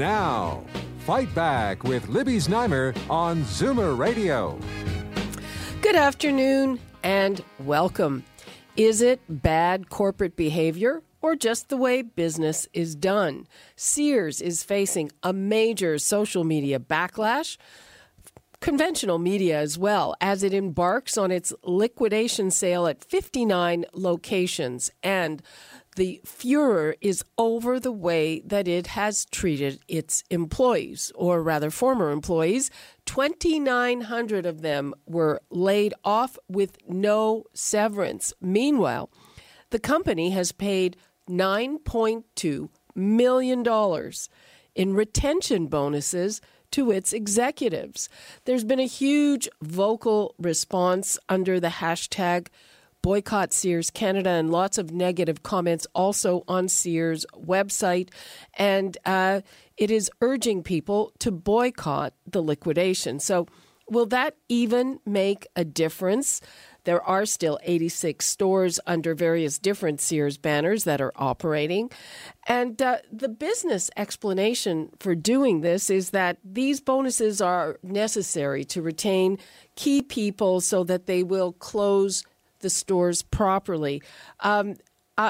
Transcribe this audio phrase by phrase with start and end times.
[0.00, 0.64] Now,
[1.00, 4.58] Fight Back with Libby Znaimer on Zoomer Radio.
[5.82, 8.24] Good afternoon and welcome.
[8.78, 13.46] Is it bad corporate behavior or just the way business is done?
[13.76, 17.58] Sears is facing a major social media backlash,
[18.60, 24.90] conventional media as well, as it embarks on its liquidation sale at 59 locations.
[25.02, 25.42] And
[25.96, 32.10] the furor is over the way that it has treated its employees, or rather, former
[32.10, 32.70] employees.
[33.06, 38.32] 2,900 of them were laid off with no severance.
[38.40, 39.10] Meanwhile,
[39.70, 40.96] the company has paid
[41.28, 44.12] $9.2 million
[44.74, 48.08] in retention bonuses to its executives.
[48.44, 52.48] There's been a huge vocal response under the hashtag
[53.02, 58.10] boycott Sears Canada and lots of negative comments also on Sears' website.
[58.54, 59.40] And uh,
[59.76, 63.20] it is urging people to boycott the liquidation.
[63.20, 63.46] So,
[63.88, 66.40] will that even make a difference?
[66.84, 71.90] There are still 86 stores under various different Sears banners that are operating.
[72.46, 78.80] And uh, the business explanation for doing this is that these bonuses are necessary to
[78.80, 79.38] retain
[79.76, 82.24] key people so that they will close
[82.60, 84.02] the stores properly.
[84.40, 84.76] Um,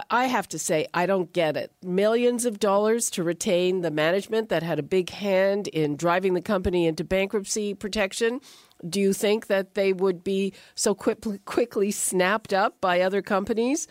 [0.09, 1.73] I, have to say, I don't get it.
[1.83, 6.41] Millions of dollars to retain the management that had a big hand in driving the
[6.41, 8.41] company into bankruptcy protection.
[8.89, 13.89] Do you think that they would be so quick, quickly snapped up by other companies?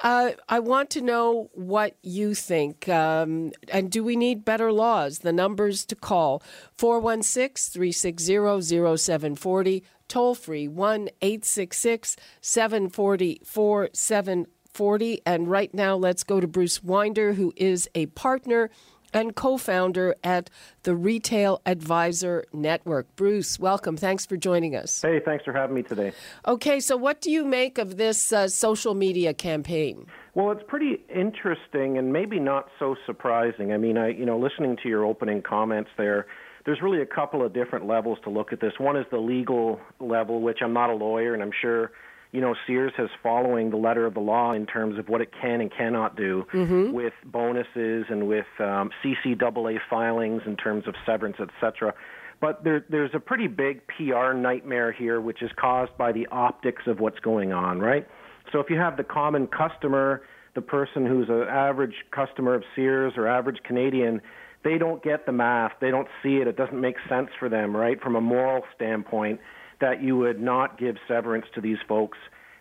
[0.00, 2.88] Uh, I want to know what you think.
[2.88, 5.20] Um, and do we need better laws?
[5.20, 6.42] The numbers to call
[6.76, 15.22] 416 360 0740 toll free 1 866 744 740.
[15.24, 18.70] And right now, let's go to Bruce Winder, who is a partner
[19.12, 20.50] and co founder at
[20.82, 23.14] the Retail Advisor Network.
[23.16, 23.96] Bruce, welcome.
[23.96, 25.00] Thanks for joining us.
[25.02, 26.12] Hey, thanks for having me today.
[26.46, 30.06] Okay, so what do you make of this uh, social media campaign?
[30.34, 33.72] Well, it's pretty interesting and maybe not so surprising.
[33.72, 36.26] I mean, I you know, listening to your opening comments there,
[36.68, 38.74] there's really a couple of different levels to look at this.
[38.76, 41.92] One is the legal level, which I'm not a lawyer, and I'm sure
[42.30, 45.30] you know Sears has following the letter of the law in terms of what it
[45.40, 46.92] can and cannot do mm-hmm.
[46.92, 51.94] with bonuses and with um, CCAA filings in terms of severance, etc.
[52.38, 56.82] But there, there's a pretty big PR nightmare here, which is caused by the optics
[56.86, 58.06] of what's going on, right?
[58.52, 60.20] So if you have the common customer,
[60.54, 64.20] the person who's an average customer of Sears or average Canadian
[64.64, 65.72] they don't get the math.
[65.80, 66.48] They don't see it.
[66.48, 68.00] It doesn't make sense for them, right?
[68.00, 69.40] From a moral standpoint,
[69.80, 72.18] that you would not give severance to these folks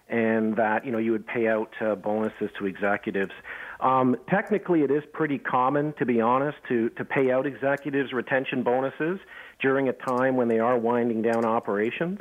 [0.09, 3.31] and that you know you would pay out uh, bonuses to executives.
[3.79, 8.63] Um, technically, it is pretty common, to be honest, to to pay out executives retention
[8.63, 9.19] bonuses
[9.59, 12.19] during a time when they are winding down operations.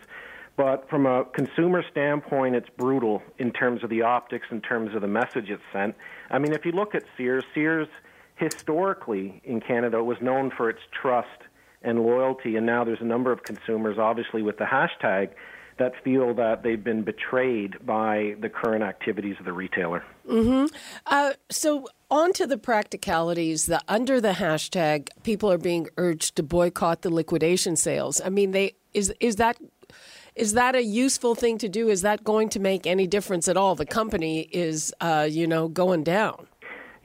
[0.57, 5.03] But from a consumer standpoint, it's brutal in terms of the optics, in terms of
[5.03, 5.95] the message it's sent.
[6.31, 7.89] I mean, if you look at Sears, Sears
[8.37, 11.29] historically in Canada it was known for its trust
[11.83, 15.31] and loyalty, and now there's a number of consumers, obviously with the hashtag,
[15.79, 20.03] that feel that they've been betrayed by the current activities of the retailer.
[20.29, 20.75] Mm-hmm.
[21.07, 23.67] Uh, so, on to the practicalities.
[23.67, 28.21] The, under the hashtag, people are being urged to boycott the liquidation sales.
[28.25, 29.59] I mean, they is is that
[30.35, 31.89] is that a useful thing to do?
[31.89, 33.75] Is that going to make any difference at all?
[33.75, 36.47] The company is, uh, you know, going down.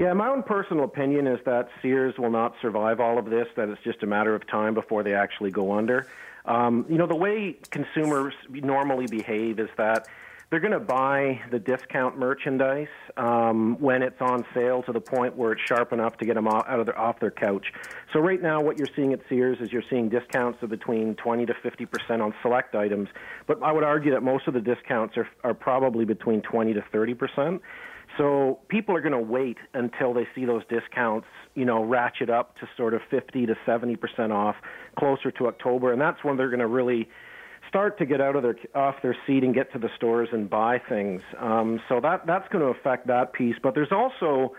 [0.02, 3.70] Yeah, my own personal opinion is that Sears will not survive all of this, that
[3.70, 6.08] it's just a matter of time before they actually go under.
[6.44, 10.08] Um, you know, the way consumers normally behave is that
[10.50, 15.38] they're going to buy the discount merchandise um, when it's on sale to the point
[15.38, 17.72] where it's sharp enough to get them off, out of their, off their couch.
[18.12, 21.46] So right now, what you're seeing at Sears is you're seeing discounts of between 20
[21.46, 23.08] to 50 percent on select items,
[23.46, 26.82] but I would argue that most of the discounts are, are probably between 20 to
[26.92, 27.62] 30 percent.
[28.18, 32.58] So people are going to wait until they see those discounts, you know, ratchet up
[32.60, 34.56] to sort of 50 to 70 percent off
[34.98, 37.10] closer to October, and that's when they're going to really
[37.70, 40.50] start to get out of their off their seat and get to the stores and
[40.50, 41.22] buy things.
[41.40, 43.56] Um, so that that's going to affect that piece.
[43.62, 44.56] But there's also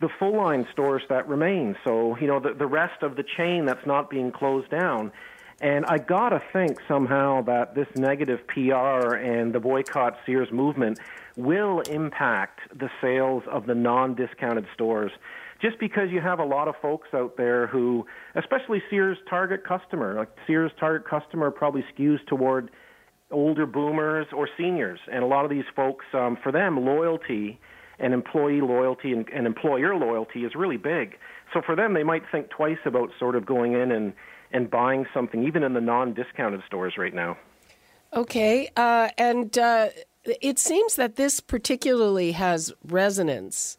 [0.00, 1.76] the full line stores that remain.
[1.84, 5.12] So, you know, the, the rest of the chain that's not being closed down.
[5.60, 11.00] And I gotta think somehow that this negative PR and the boycott Sears movement
[11.38, 15.12] will impact the sales of the non discounted stores.
[15.62, 20.14] Just because you have a lot of folks out there who, especially Sears target customer,
[20.18, 22.70] like Sears target customer probably skews toward
[23.30, 25.00] older boomers or seniors.
[25.10, 27.58] And a lot of these folks, um, for them, loyalty
[27.98, 31.16] and employee loyalty and, and employer loyalty is really big.
[31.52, 34.12] So for them, they might think twice about sort of going in and,
[34.52, 37.36] and buying something, even in the non discounted stores right now.
[38.14, 38.70] Okay.
[38.76, 39.88] Uh, and uh,
[40.40, 43.76] it seems that this particularly has resonance.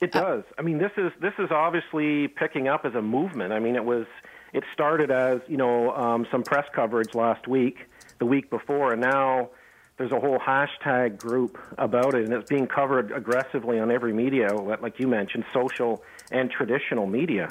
[0.00, 0.44] It does.
[0.58, 3.52] I mean, this is this is obviously picking up as a movement.
[3.52, 4.06] I mean, it was
[4.52, 7.78] it started as you know um, some press coverage last week,
[8.18, 9.50] the week before, and now
[9.96, 14.52] there's a whole hashtag group about it, and it's being covered aggressively on every media,
[14.54, 17.48] like you mentioned, social and traditional media.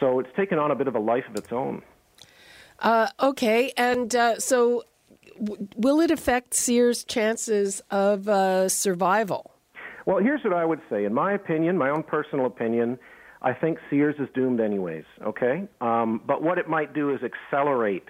[0.00, 1.82] So it's taken on a bit of a life of its own.
[2.80, 4.84] Uh, okay, and uh, so
[5.76, 9.52] will it affect Sears' chances of uh, survival?
[10.06, 11.04] Well, here's what I would say.
[11.04, 12.98] In my opinion, my own personal opinion,
[13.42, 15.04] I think Sears is doomed anyways.
[15.22, 18.06] Okay, um, but what it might do is accelerate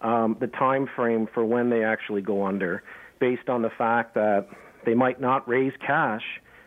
[0.00, 2.82] um, the time frame for when they actually go under
[3.20, 4.46] based on the fact that
[4.84, 6.22] they might not raise cash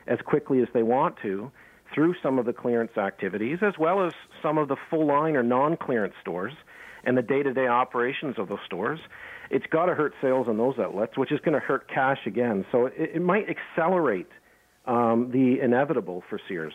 [0.07, 1.51] as quickly as they want to
[1.93, 5.43] through some of the clearance activities, as well as some of the full line or
[5.43, 6.53] non clearance stores
[7.03, 8.99] and the day to day operations of those stores.
[9.51, 12.65] It's got to hurt sales in those outlets, which is going to hurt cash again.
[12.71, 14.29] So it, it might accelerate
[14.85, 16.73] um, the inevitable for Sears.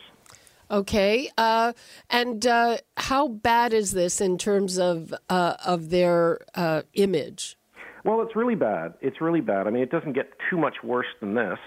[0.69, 1.73] Okay, uh,
[2.09, 7.57] and uh, how bad is this in terms of uh, of their uh, image?
[8.03, 8.93] Well, it's really bad.
[9.01, 9.65] It's really bad.
[9.67, 11.57] I mean, it doesn't get too much worse than this.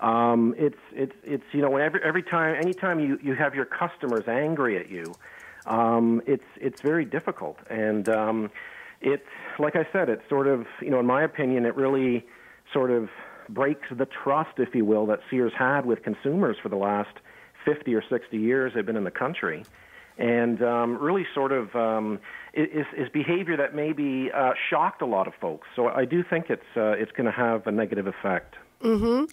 [0.00, 4.26] Um, it's it's it's you know every every time anytime you you have your customers
[4.26, 5.14] angry at you,
[5.66, 8.50] um, it's it's very difficult and um,
[9.00, 9.22] it's
[9.58, 12.26] like I said, it's sort of you know in my opinion it really
[12.72, 13.08] sort of
[13.48, 17.16] breaks the trust, if you will, that Sears had with consumers for the last
[17.64, 19.64] 50 or 60 years they've been in the country
[20.18, 22.18] and um, really sort of um,
[22.52, 25.68] is, is behavior that maybe uh, shocked a lot of folks.
[25.76, 28.56] So I do think it's uh, it's going to have a negative effect.
[28.82, 29.24] Mm-hmm.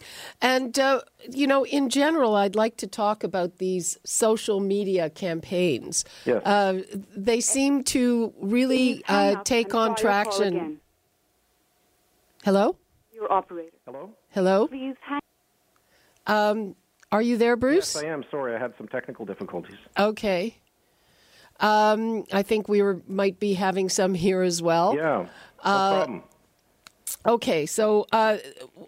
[0.42, 6.03] And uh, you know, in general, I'd like to talk about these social media campaigns.
[6.25, 6.44] Yes.
[6.45, 6.81] Uh,
[7.15, 10.80] they seem to really uh, take on traction.
[12.44, 12.75] Hello.
[13.13, 13.77] Your operator.
[13.86, 14.12] Hello.
[14.31, 14.68] Hello.
[14.68, 15.19] Please hang.
[16.27, 16.75] Um,
[17.12, 17.95] are you there, Bruce?
[17.95, 18.24] Yes, I am.
[18.30, 19.77] Sorry, I had some technical difficulties.
[19.97, 20.57] Okay.
[21.59, 24.95] Um, I think we were, might be having some here as well.
[24.95, 25.30] Yeah, no
[25.63, 26.24] uh, problem.
[27.26, 28.38] Okay, so uh,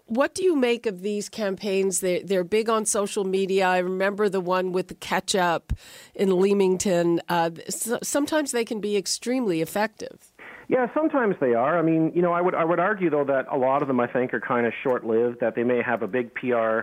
[0.06, 2.00] what do you make of these campaigns?
[2.00, 3.66] They're, they're big on social media.
[3.66, 5.72] I remember the one with the ketchup
[6.14, 7.20] in Leamington.
[7.28, 10.32] Uh, sometimes they can be extremely effective.
[10.68, 11.78] Yeah, sometimes they are.
[11.78, 13.98] I mean, you know, I would I would argue though that a lot of them
[14.00, 15.40] I think are kind of short-lived.
[15.40, 16.80] That they may have a big PR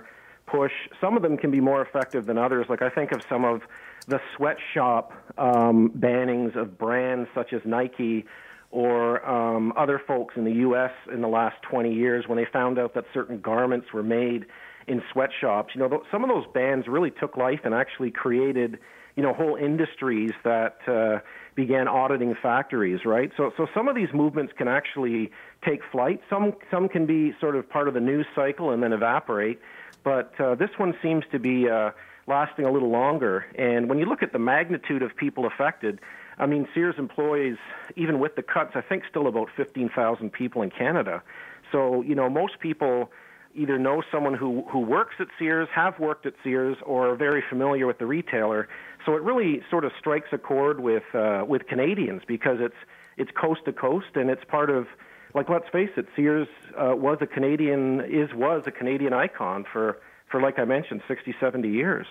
[0.48, 0.72] push.
[1.00, 2.66] Some of them can be more effective than others.
[2.68, 3.62] Like I think of some of
[4.08, 8.26] the sweatshop um, bannings of brands such as Nike
[8.76, 10.92] or um, other folks in the U.S.
[11.14, 14.46] in the last 20 years when they found out that certain garments were made
[14.86, 15.74] in sweatshops.
[15.74, 18.78] You know, th- some of those bans really took life and actually created,
[19.16, 21.20] you know, whole industries that uh,
[21.56, 23.06] began auditing factories.
[23.06, 23.32] Right.
[23.38, 25.32] So, so some of these movements can actually
[25.64, 26.20] take flight.
[26.30, 29.58] Some, some can be sort of part of the news cycle and then evaporate.
[30.04, 31.70] But uh, this one seems to be.
[31.70, 31.92] Uh,
[32.28, 33.46] lasting a little longer.
[33.54, 36.00] And when you look at the magnitude of people affected,
[36.38, 37.58] I mean, Sears employs,
[37.96, 41.24] even with the cuts, I think still about 15,000 people in Canada.
[41.72, 43.12] So, you know, most people
[43.56, 47.42] either know someone who, who works at Sears, have worked at Sears, or are very
[47.48, 48.68] familiar with the retailer.
[49.06, 52.76] So it really sort of strikes a chord with, uh, with Canadians because it's,
[53.18, 54.88] it's coast to coast and it's part of,
[55.34, 60.00] like, let's face it, Sears uh, was a Canadian, is, was a Canadian icon for,
[60.30, 62.08] for, like I mentioned, 60, 70 years.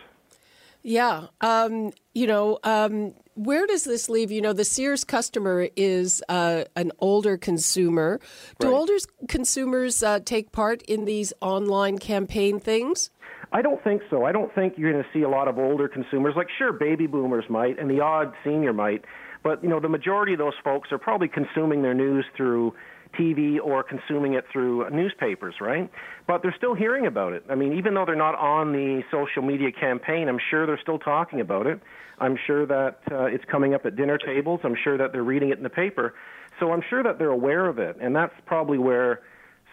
[0.85, 1.29] Yeah.
[1.41, 4.31] Um, you know, um, where does this leave?
[4.31, 8.21] You know, the Sears customer is uh, an older consumer.
[8.61, 8.76] Do right.
[8.76, 13.11] older consumers uh, take part in these online campaign things?
[13.50, 14.25] I don't think so.
[14.25, 16.35] I don't think you're going to see a lot of older consumers.
[16.37, 19.05] Like, sure, baby boomers might, and the odd senior might,
[19.43, 22.75] but you know, the majority of those folks are probably consuming their news through
[23.18, 25.90] TV or consuming it through newspapers, right?
[26.26, 27.44] But they're still hearing about it.
[27.50, 30.99] I mean, even though they're not on the social media campaign, I'm sure they're still
[30.99, 31.80] talking about it.
[32.18, 34.61] I'm sure that uh, it's coming up at dinner tables.
[34.64, 36.14] I'm sure that they're reading it in the paper.
[36.61, 37.97] So I'm sure that they're aware of it.
[38.00, 39.23] And that's probably where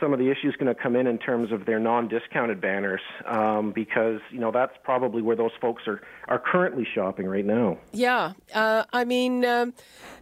[0.01, 3.72] some of the issues going to come in in terms of their non-discounted banners um,
[3.72, 7.77] because you know that's probably where those folks are are currently shopping right now.
[7.93, 9.74] Yeah, uh, I mean, um,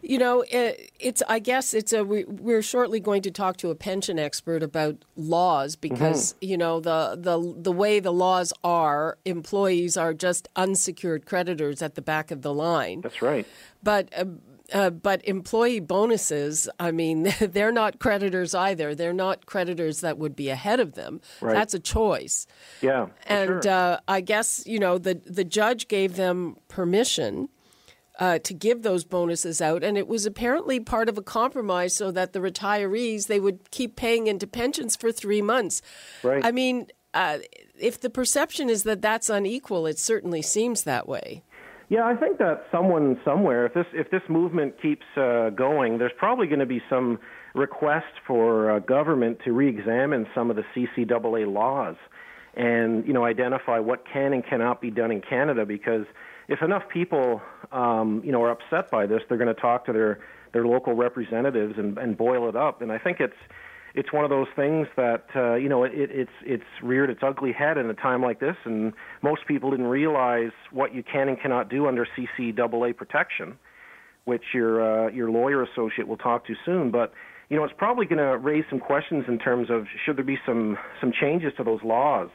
[0.02, 3.70] you know, it, it's I guess it's a we, are shortly going to talk to
[3.70, 6.46] a pension expert about laws because mm-hmm.
[6.46, 11.96] you know the the the way the laws are, employees are just unsecured creditors at
[11.96, 13.02] the back of the line.
[13.02, 13.48] That's right.
[13.82, 14.26] But uh,
[14.74, 18.96] uh, but employee bonuses, I mean, they're not creditors either.
[18.96, 21.22] They're not creditors that would be ahead of them.
[21.42, 21.54] Right.
[21.54, 22.48] That's a choice.
[22.82, 23.08] Yeah.
[23.28, 23.72] And sure.
[23.72, 27.50] uh, I guess, you know, the, the judge gave them permission
[28.20, 29.84] uh, to give those bonuses out.
[29.84, 33.96] And it was apparently part of a compromise so that the retirees, they would keep
[33.96, 35.82] paying into pensions for three months.
[36.22, 36.46] Right.
[36.46, 37.40] I mean, uh,
[37.80, 41.44] if the perception is that that's unequal, it certainly seems that way.
[41.90, 46.12] Yeah, I think that someone somewhere, if this if this movement keeps uh, going, there's
[46.16, 47.20] probably going to be some
[47.56, 51.96] request for uh, government to re-examine some of the CCAA laws,
[52.54, 55.66] and you know identify what can and cannot be done in Canada.
[55.66, 56.06] Because
[56.48, 57.42] if enough people,
[57.72, 60.20] um, you know, are upset by this, they're going to talk to their
[60.54, 62.84] their local representatives and, and boil it up.
[62.84, 63.34] And I think it's
[64.00, 67.52] it's one of those things that uh, you know it, it's it's reared its ugly
[67.52, 71.40] head in a time like this, and most people didn't realize what you can and
[71.40, 73.60] cannot do under CCAA protection,
[74.24, 76.92] which your uh, your lawyer associate will talk to soon.
[76.92, 77.12] But
[77.50, 80.40] you know it's probably going to raise some questions in terms of should there be
[80.46, 82.30] some some changes to those laws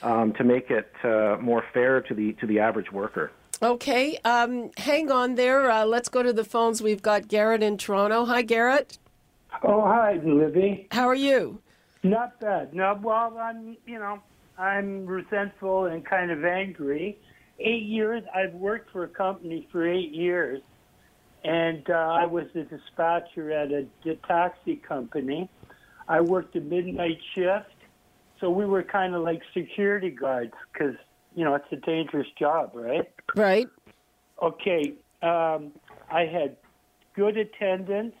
[0.00, 3.30] um, to make it uh, more fair to the to the average worker.
[3.62, 5.70] Okay, um, hang on there.
[5.70, 6.82] Uh, let's go to the phones.
[6.82, 8.24] We've got Garrett in Toronto.
[8.24, 8.98] Hi, Garrett.
[9.62, 10.88] Oh, hi, Libby.
[10.90, 11.60] How are you?
[12.02, 12.74] Not bad.
[12.74, 14.18] No, well, I'm, you know,
[14.58, 17.18] I'm resentful and kind of angry.
[17.60, 20.62] Eight years, I've worked for a company for eight years,
[21.44, 25.48] and uh, I was a dispatcher at a, a taxi company.
[26.08, 27.66] I worked a midnight shift,
[28.40, 30.96] so we were kind of like security guards because,
[31.36, 33.08] you know, it's a dangerous job, right?
[33.36, 33.68] Right.
[34.42, 34.94] Okay.
[35.22, 35.72] Um,
[36.10, 36.56] I had
[37.14, 38.14] good attendance.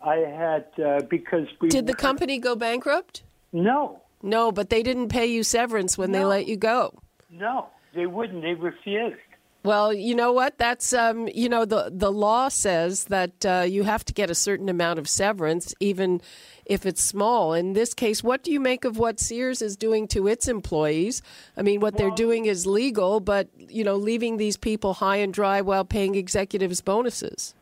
[0.00, 3.22] I had uh, because we did the company go bankrupt?
[3.52, 6.18] No, no, but they didn't pay you severance when no.
[6.18, 6.98] they let you go.
[7.30, 8.42] No, they wouldn't.
[8.42, 9.16] They refused.
[9.64, 10.56] Well, you know what?
[10.56, 14.34] That's um, you know the the law says that uh, you have to get a
[14.34, 16.20] certain amount of severance, even
[16.64, 17.54] if it's small.
[17.54, 21.22] In this case, what do you make of what Sears is doing to its employees?
[21.56, 25.16] I mean, what well, they're doing is legal, but you know, leaving these people high
[25.16, 27.54] and dry while paying executives bonuses.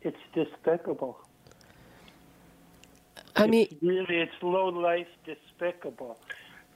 [0.00, 1.18] It's despicable.
[3.36, 6.18] I mean, it's really, it's low life, despicable.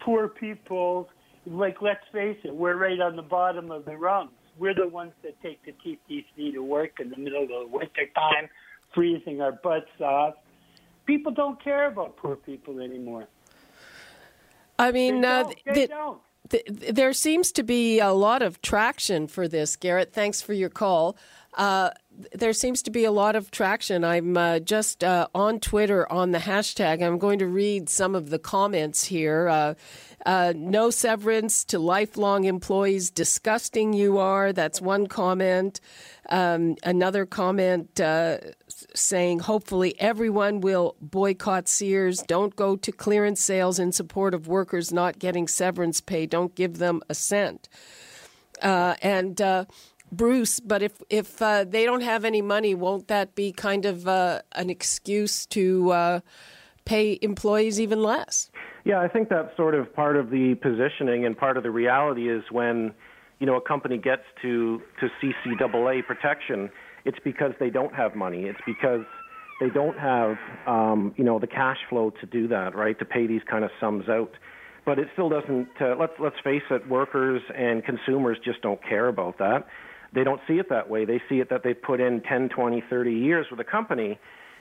[0.01, 1.09] Poor people,
[1.47, 4.31] like let's face it, we're right on the bottom of the rungs.
[4.59, 8.07] We're the ones that take the TTC to work in the middle of the winter
[8.15, 8.49] time,
[8.95, 10.35] freezing our butts off.
[11.05, 13.27] People don't care about poor people anymore.
[14.79, 15.65] I mean, they uh, don't.
[15.67, 16.21] They the, don't.
[16.49, 20.13] The, there seems to be a lot of traction for this, Garrett.
[20.13, 21.17] Thanks for your call.
[21.57, 21.91] Uh,
[22.35, 24.05] there seems to be a lot of traction.
[24.05, 27.03] I'm uh, just uh, on Twitter on the hashtag.
[27.03, 29.49] I'm going to read some of the comments here.
[29.49, 29.75] Uh,
[30.25, 33.11] uh no severance to lifelong employees.
[33.11, 34.53] Disgusting you are.
[34.53, 35.81] That's one comment.
[36.29, 38.01] Um, another comment
[38.95, 42.23] saying, hopefully everyone will boycott Sears.
[42.23, 46.27] Don't go to clearance sales in support of workers not getting severance pay.
[46.27, 47.69] Don't give them a cent.
[48.61, 49.41] And
[50.13, 54.07] Bruce, but if if uh, they don't have any money, won't that be kind of
[54.07, 56.21] uh, an excuse to uh,
[56.85, 58.51] pay employees even less?
[58.85, 62.31] Yeah, I think that's sort of part of the positioning, and part of the reality
[62.31, 62.95] is when
[63.41, 66.71] you know a company gets to to CCAA protection,
[67.05, 68.45] it's because they don't have money.
[68.45, 69.05] It's because
[69.61, 70.37] they don't have
[70.69, 72.97] um, you know the cash flow to do that, right?
[73.01, 74.31] To pay these kind of sums out.
[74.85, 75.69] But it still doesn't.
[75.81, 79.67] Uh, let's let's face it, workers and consumers just don't care about that
[80.17, 81.05] they don't see it that way.
[81.05, 84.19] They see it that they put in 10, 20, 30 years with a company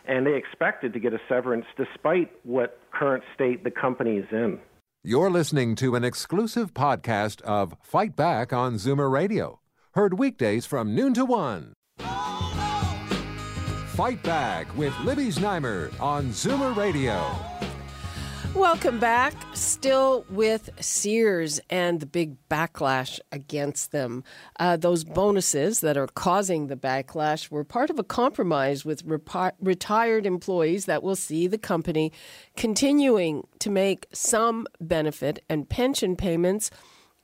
[0.07, 4.59] and they expected to get a severance despite what current state the company is in.
[5.03, 9.61] You're listening to an exclusive podcast of Fight Back on Zoomer Radio,
[9.93, 11.73] heard weekdays from noon to one.
[13.95, 17.54] Fight Back with Libby Znaimer on Zoomer Radio.
[18.55, 19.33] Welcome back.
[19.53, 24.23] Still with Sears and the big backlash against them.
[24.57, 29.03] Uh, those bonuses that are causing the backlash were part of a compromise with
[29.59, 32.13] retired employees that will see the company
[32.55, 36.71] continuing to make some benefit and pension payments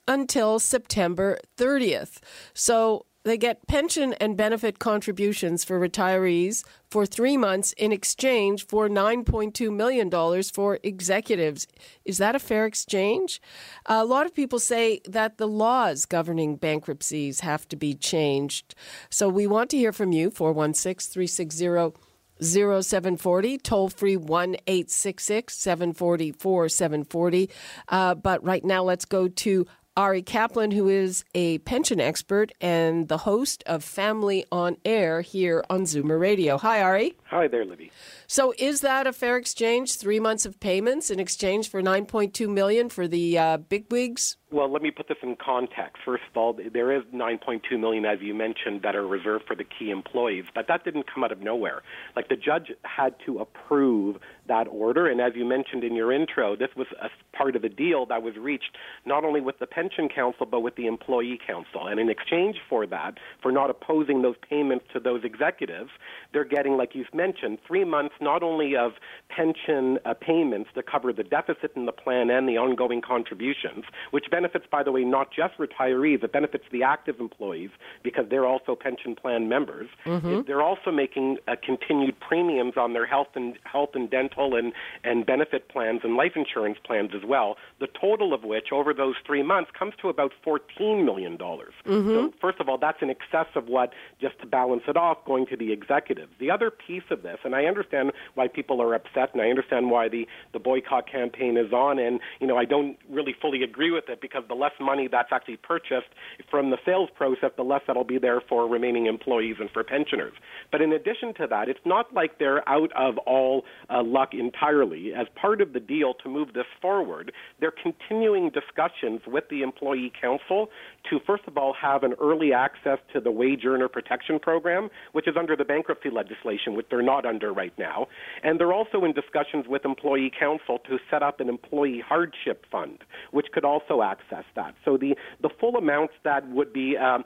[0.09, 2.19] until September 30th.
[2.53, 8.89] So they get pension and benefit contributions for retirees for three months in exchange for
[8.89, 10.09] $9.2 million
[10.43, 11.67] for executives.
[12.03, 13.41] Is that a fair exchange?
[13.85, 18.75] A lot of people say that the laws governing bankruptcies have to be changed.
[19.09, 21.97] So we want to hear from you, 416 360
[22.41, 27.49] 0740, toll free 1 866 740 740.
[27.87, 29.67] Uh, but right now, let's go to
[29.97, 35.65] Ari Kaplan, who is a pension expert and the host of Family on Air here
[35.69, 36.57] on Zoomer Radio.
[36.57, 37.17] Hi, Ari.
[37.25, 37.91] Hi there, Libby.
[38.25, 39.95] So, is that a fair exchange?
[39.95, 44.37] Three months of payments in exchange for 9.2 million for the uh, bigwigs?
[44.53, 46.03] Well, let me put this in context.
[46.03, 49.63] First of all, there is 9.2 million, as you mentioned, that are reserved for the
[49.63, 51.83] key employees, but that didn't come out of nowhere.
[52.17, 54.17] Like the judge had to approve
[54.49, 57.69] that order, and as you mentioned in your intro, this was a part of a
[57.69, 61.87] deal that was reached not only with the pension counsel but with the employee counsel.
[61.87, 65.91] And in exchange for that, for not opposing those payments to those executives,
[66.33, 68.93] they're getting, like you've mentioned, three months not only of
[69.29, 74.25] pension uh, payments to cover the deficit in the plan and the ongoing contributions, which
[74.29, 77.69] benefits, by the way, not just retirees, it benefits the active employees
[78.03, 79.89] because they're also pension plan members.
[80.05, 80.41] Mm-hmm.
[80.47, 85.25] They're also making uh, continued premiums on their health and health and dental and, and
[85.25, 87.57] benefit plans and life insurance plans as well.
[87.79, 91.37] The total of which over those three months comes to about $14 million.
[91.37, 92.09] Mm-hmm.
[92.09, 95.45] So, first of all, that's in excess of what, just to balance it off, going
[95.47, 96.31] to the executives.
[96.39, 99.91] The other piece of this, and I understand why people are upset, and I understand
[99.91, 103.91] why the, the boycott campaign is on, and, you know, I don't really fully agree
[103.91, 106.09] with it because the less money that's actually purchased
[106.49, 110.33] from the sales process, the less that'll be there for remaining employees and for pensioners.
[110.71, 115.13] But in addition to that, it's not like they're out of all uh, luck entirely.
[115.13, 120.11] As part of the deal to move this forward, they're continuing discussions with the employee
[120.19, 120.69] counsel
[121.09, 125.27] to, first of all, have an early access to the wage earner protection program, which
[125.27, 128.07] is under the bankruptcy legislation, which they're not under right now.
[128.43, 132.99] And they're also in discussions with employee counsel to set up an employee hardship fund,
[133.31, 134.75] which could also access that.
[134.85, 137.23] So the, the full amounts that would be um,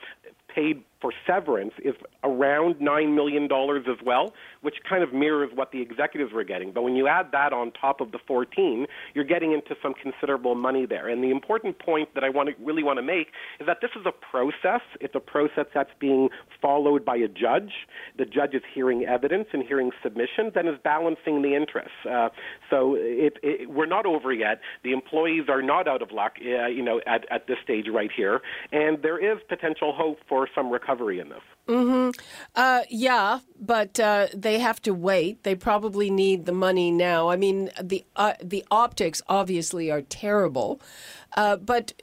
[0.54, 1.94] paid for severance is
[2.24, 6.72] around $9 million as well, which kind of mirrors what the executives were getting.
[6.72, 10.56] But when you add that on top of the 14, you're getting into some considerable
[10.56, 11.08] money there.
[11.08, 13.28] And the important point that I want to really want to make
[13.60, 14.82] is that this is a process.
[15.00, 17.72] It's a process that's being followed by a judge.
[18.18, 21.92] The judge is hearing evidence and hearing submissions and is balancing the interests.
[22.10, 22.30] Uh,
[22.72, 24.60] so it, it, we're not over yet.
[24.84, 28.10] The employees are not out of luck, uh, you know, at, at this stage right
[28.12, 28.42] here.
[28.72, 31.42] And there is potential hope for some recovery recovery this.
[31.68, 32.12] Mm-hmm.
[32.56, 35.44] Uh, yeah, but uh, they have to wait.
[35.44, 37.30] They probably need the money now.
[37.30, 40.80] I mean, the uh, the optics obviously are terrible.
[41.36, 41.94] Uh, but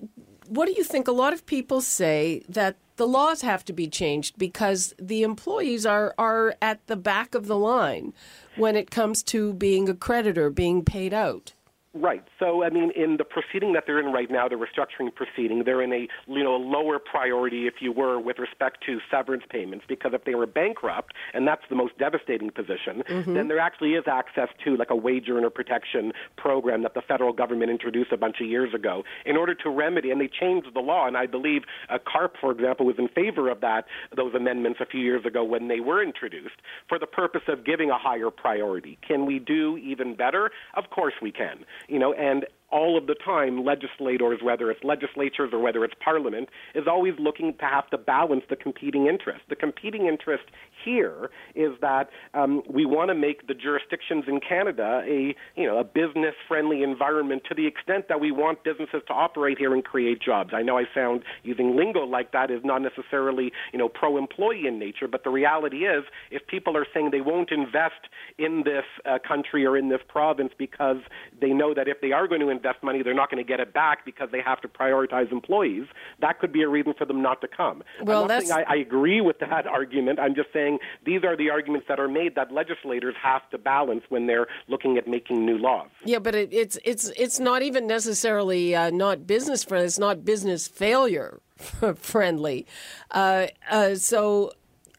[0.49, 1.07] what do you think?
[1.07, 5.87] A lot of people say that the laws have to be changed because the employees
[5.87, 8.13] are are at the back of the line
[8.57, 11.53] when it comes to being a creditor, being paid out.
[11.95, 12.25] Right.
[12.39, 15.83] So, I mean, in the proceeding that they're in right now, the restructuring proceeding, they're
[15.83, 19.85] in a you know a lower priority, if you were, with respect to severance payments.
[19.87, 23.35] Because if they were bankrupt, and that's the most devastating position, mm-hmm.
[23.35, 27.35] then there actually is access to like a wage earner protection program that the federal
[27.35, 30.11] government introduced a bunch of years ago in order to remedy.
[30.11, 33.51] And they changed the law, and I believe uh, CARP, for example, was in favor
[33.51, 33.85] of that
[34.17, 36.57] those amendments a few years ago when they were introduced
[36.89, 38.99] for the purpose of giving a higher priority.
[39.07, 40.51] Can we do even better?
[40.75, 45.51] Of course we can you know, and all of the time, legislators, whether it's legislatures
[45.53, 49.45] or whether it's parliament, is always looking to have to balance the competing interests.
[49.49, 50.45] The competing interest
[50.85, 55.79] here is that um, we want to make the jurisdictions in Canada a you know
[55.79, 59.85] a business friendly environment to the extent that we want businesses to operate here and
[59.85, 60.53] create jobs.
[60.55, 64.67] I know I sound using lingo like that is not necessarily you know pro employee
[64.67, 68.09] in nature, but the reality is if people are saying they won't invest
[68.39, 70.99] in this uh, country or in this province because
[71.39, 73.61] they know that if they are going to invest money, they're not going to get
[73.61, 75.87] it back because they have to prioritize employees.
[76.21, 77.83] That could be a reason for them not to come.
[78.03, 78.51] Well, that's...
[78.51, 80.19] I, I agree with that argument.
[80.19, 84.05] I'm just saying these are the arguments that are made that legislators have to balance
[84.09, 85.89] when they're looking at making new laws.
[86.05, 89.87] Yeah, but it, it's it's it's not even necessarily uh, not business friendly.
[89.87, 91.41] It's not business failure
[91.97, 92.67] friendly.
[93.11, 94.53] Uh, uh, so,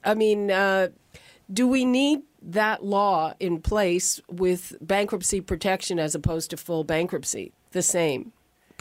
[0.04, 0.90] I mean, uh,
[1.52, 7.54] do we need that law in place with bankruptcy protection as opposed to full bankruptcy?
[7.72, 8.34] The same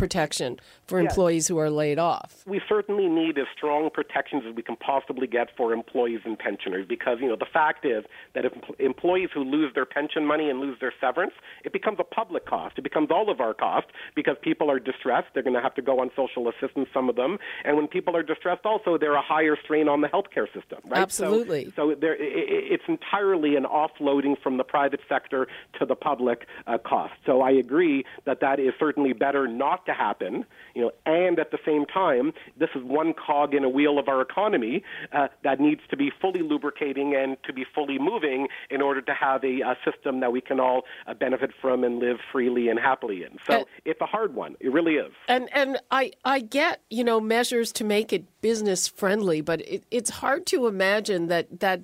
[0.06, 1.12] protection for Yes.
[1.12, 2.42] employees who are laid off.
[2.44, 6.84] we certainly need as strong protections as we can possibly get for employees and pensioners
[6.88, 8.02] because you know the fact is
[8.34, 11.34] that if employees who lose their pension money and lose their severance
[11.64, 13.86] it becomes a public cost it becomes all of our cost
[14.16, 17.14] because people are distressed they're going to have to go on social assistance some of
[17.14, 20.80] them and when people are distressed also they're a higher strain on the healthcare system
[20.86, 21.72] right Absolutely.
[21.76, 25.46] so, there, i- i- it's entirely an offloading from the private sector
[25.78, 29.91] to the public uh, cost so I agree that that is certainly better not to
[29.92, 33.98] happen you know and at the same time this is one cog in a wheel
[33.98, 38.48] of our economy uh, that needs to be fully lubricating and to be fully moving
[38.70, 41.98] in order to have a, a system that we can all uh, benefit from and
[41.98, 43.38] live freely and happily in.
[43.46, 44.57] So it's a hard one.
[44.61, 45.12] It really is.
[45.28, 49.85] And and I I get you know measures to make it business friendly, but it,
[49.90, 51.83] it's hard to imagine that that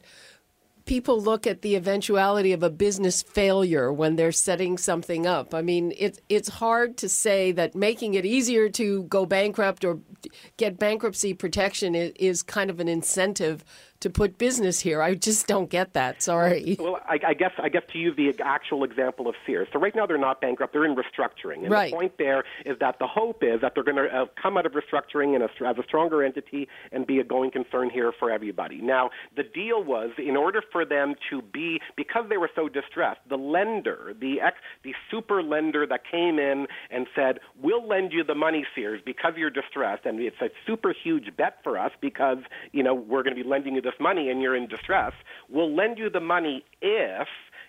[0.88, 5.54] people look at the eventuality of a business failure when they're setting something up.
[5.54, 10.00] I mean, it's it's hard to say that making it easier to go bankrupt or
[10.56, 13.64] get bankruptcy protection is, is kind of an incentive
[14.00, 15.02] to put business here.
[15.02, 16.22] I just don't get that.
[16.22, 16.76] Sorry.
[16.78, 19.68] Well, I, I guess I guess to use the actual example of Sears.
[19.72, 21.64] So right now they're not bankrupt; they're in restructuring.
[21.64, 21.90] And Right.
[21.90, 24.66] the point there is that the hope is that they're going to uh, come out
[24.66, 28.30] of restructuring and a, as a stronger entity and be a going concern here for
[28.30, 28.80] everybody.
[28.80, 33.20] Now, the deal was in order for them to be because they were so distressed,
[33.28, 38.22] the lender, the ex, the super lender that came in and said, "We'll lend you
[38.22, 42.38] the money, Sears, because you're distressed, and it's a super huge bet for us because
[42.72, 45.12] you know we're going to be lending you this money and you're in distress.
[45.48, 47.28] We'll lend you the money if."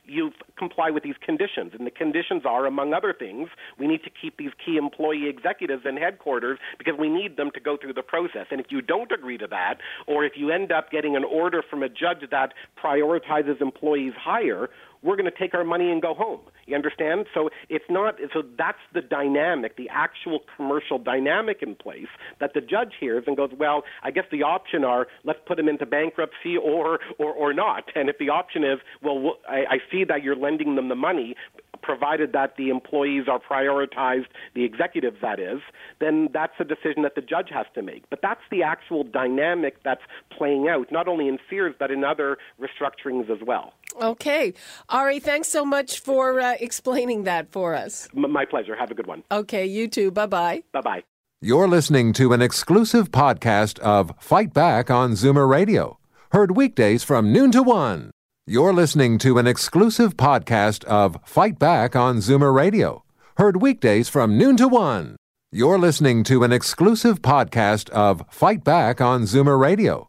[0.09, 1.73] you comply with these conditions.
[1.77, 5.83] And the conditions are, among other things, we need to keep these key employee executives
[5.85, 8.47] in headquarters because we need them to go through the process.
[8.51, 9.75] And if you don't agree to that,
[10.07, 12.53] or if you end up getting an order from a judge that
[12.83, 14.69] prioritizes employees higher,
[15.01, 16.41] we're going to take our money and go home.
[16.69, 17.25] You understand?
[17.33, 18.15] So it's not.
[18.33, 22.07] So that's the dynamic, the actual commercial dynamic in place
[22.39, 25.67] that the judge hears and goes, well, I guess the option are let's put them
[25.67, 27.85] into bankruptcy or or or not.
[27.95, 31.35] And if the option is, well, I, I see that you're lending them the money,
[31.81, 35.59] provided that the employees are prioritized, the executives that is,
[35.99, 38.09] then that's a decision that the judge has to make.
[38.09, 40.01] But that's the actual dynamic that's
[40.35, 43.73] playing out, not only in Sears but in other restructurings as well.
[44.01, 44.53] Okay.
[44.89, 48.07] Ari, thanks so much for uh, explaining that for us.
[48.15, 48.75] M- my pleasure.
[48.75, 49.23] Have a good one.
[49.31, 50.11] Okay, you too.
[50.11, 50.63] Bye bye.
[50.71, 51.03] Bye bye.
[51.41, 55.97] You're listening to an exclusive podcast of Fight Back on Zoomer Radio,
[56.33, 58.11] heard weekdays from noon to one.
[58.45, 63.03] You're listening to an exclusive podcast of Fight Back on Zoomer Radio,
[63.37, 65.15] heard weekdays from noon to one.
[65.51, 70.08] You're listening to an exclusive podcast of Fight Back on Zoomer Radio,